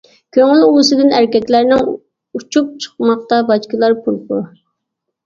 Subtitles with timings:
[0.35, 1.83] كۆڭۈل ئۇۋىسىدىن ئەركەكلەرنىڭ،
[2.39, 4.49] ئۇچۇپ چىقماقتا باچكىلار پۇر-پۇر.